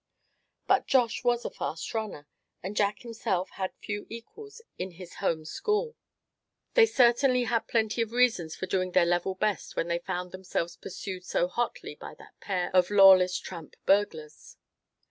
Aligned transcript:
But 0.65 0.87
Josh 0.87 1.23
was 1.23 1.45
a 1.45 1.51
fast 1.51 1.93
runner, 1.93 2.27
and 2.63 2.75
Jack 2.75 3.01
himself 3.03 3.51
had 3.51 3.75
few 3.75 4.07
equals 4.09 4.59
in 4.79 4.93
his 4.93 5.17
home 5.21 5.45
school. 5.45 5.95
They 6.73 6.87
certainly 6.87 7.43
had 7.43 7.67
plenty 7.67 8.01
of 8.01 8.11
reasons 8.11 8.55
for 8.55 8.65
doing 8.65 8.93
their 8.93 9.05
level 9.05 9.35
best 9.35 9.75
when 9.75 9.89
they 9.89 9.99
found 9.99 10.31
themselves 10.31 10.75
pursued 10.75 11.23
so 11.23 11.47
hotly 11.47 11.93
by 11.93 12.15
that 12.15 12.33
pair 12.39 12.75
of 12.75 12.89
lawless 12.89 13.37
tramp 13.37 13.75
burglars. 13.85 14.57